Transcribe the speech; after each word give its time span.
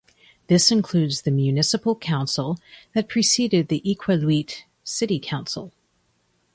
This 0.47 0.71
includes 0.71 1.21
the 1.21 1.29
municipal 1.29 1.95
council 1.95 2.57
that 2.95 3.07
preceded 3.07 3.67
the 3.67 3.83
Iqaluit 3.85 4.63
City 4.83 5.19
Council. 5.19 5.73